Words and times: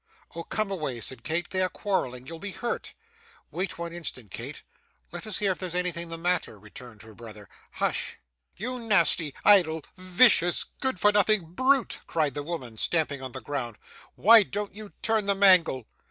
'Oh 0.35 0.43
come 0.43 0.71
away!' 0.71 0.99
said 0.99 1.23
Kate, 1.23 1.47
'they 1.51 1.61
are 1.61 1.69
quarrelling. 1.69 2.25
You'll 2.25 2.39
be 2.39 2.53
hurt.' 2.53 2.95
'Wait 3.51 3.77
one 3.77 3.93
instant, 3.93 4.31
Kate. 4.31 4.63
Let 5.11 5.27
us 5.27 5.37
hear 5.37 5.51
if 5.51 5.59
there's 5.59 5.75
anything 5.75 6.09
the 6.09 6.17
matter,' 6.17 6.57
returned 6.59 7.03
her 7.03 7.13
brother. 7.13 7.47
'Hush!' 7.73 8.17
'You 8.57 8.79
nasty, 8.79 9.35
idle, 9.45 9.83
vicious, 9.97 10.65
good 10.79 10.99
for 10.99 11.11
nothing 11.11 11.53
brute,' 11.53 11.99
cried 12.07 12.33
the 12.33 12.41
woman, 12.41 12.77
stamping 12.77 13.21
on 13.21 13.33
the 13.33 13.41
ground, 13.41 13.77
'why 14.15 14.41
don't 14.41 14.73
you 14.73 14.91
turn 15.03 15.27
the 15.27 15.35
mangle? 15.35 15.85